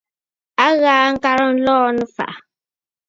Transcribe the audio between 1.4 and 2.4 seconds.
nlɔɔ nɨ̂ ɨ̀fàʼà.